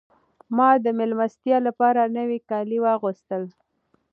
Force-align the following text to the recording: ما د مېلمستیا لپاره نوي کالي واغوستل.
ما 0.55 0.69
د 0.85 0.87
مېلمستیا 0.97 1.57
لپاره 1.67 2.01
نوي 2.17 2.39
کالي 2.49 2.77
واغوستل. 2.81 3.43